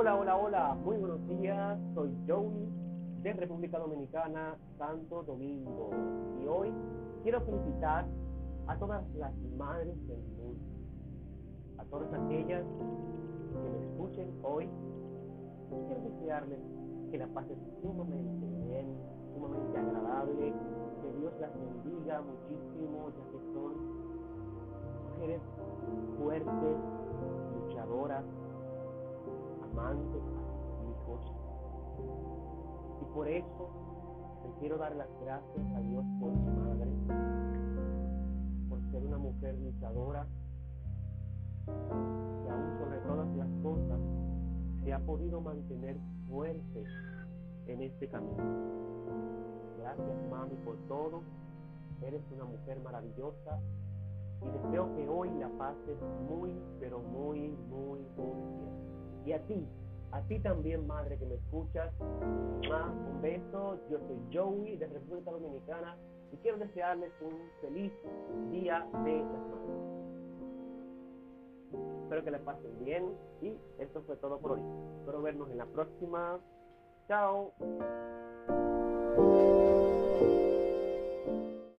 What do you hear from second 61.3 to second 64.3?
escuchas, un beso. Yo soy